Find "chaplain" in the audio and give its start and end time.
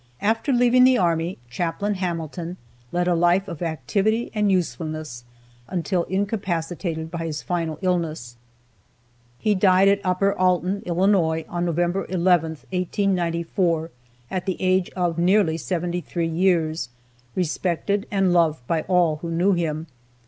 1.47-1.93